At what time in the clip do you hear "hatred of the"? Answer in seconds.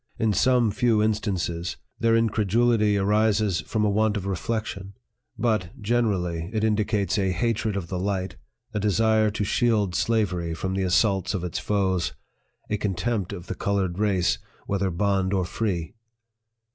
7.31-7.99